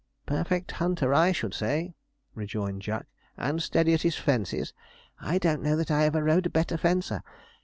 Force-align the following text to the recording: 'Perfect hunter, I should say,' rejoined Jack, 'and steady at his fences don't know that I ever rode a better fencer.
'Perfect 0.25 0.71
hunter, 0.81 1.13
I 1.13 1.31
should 1.31 1.53
say,' 1.53 1.93
rejoined 2.33 2.81
Jack, 2.81 3.05
'and 3.37 3.61
steady 3.61 3.93
at 3.93 4.01
his 4.01 4.15
fences 4.15 4.73
don't 5.39 5.61
know 5.61 5.75
that 5.75 5.91
I 5.91 6.05
ever 6.05 6.23
rode 6.23 6.47
a 6.47 6.49
better 6.49 6.75
fencer. 6.75 7.21